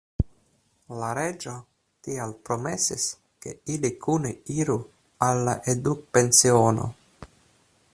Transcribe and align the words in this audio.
La 1.01 1.09
reĝo 1.17 1.53
tial 2.07 2.33
promesis, 2.49 3.05
ke 3.45 3.55
ili 3.75 3.95
kune 4.07 4.35
iru 4.57 4.81
al 5.29 5.47
la 5.51 5.57
edukpensiono. 5.77 6.93